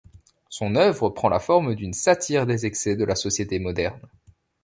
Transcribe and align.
Son 0.49 0.73
œuvre 0.77 1.09
prend 1.11 1.29
la 1.29 1.39
forme 1.39 1.75
d'une 1.75 1.93
satire 1.93 2.47
des 2.47 2.65
excès 2.65 2.95
de 2.95 3.05
la 3.05 3.13
société 3.13 3.59
moderne. 3.59 4.01